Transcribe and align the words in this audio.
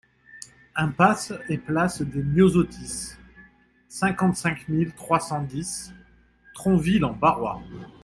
Impasse 0.75 1.31
et 1.47 1.59
Place 1.59 2.01
des 2.01 2.23
Myosotis, 2.23 3.11
cinquante-cinq 3.87 4.67
mille 4.67 4.95
trois 4.95 5.19
cent 5.19 5.43
dix 5.43 5.93
Tronville-en-Barrois 6.55 7.61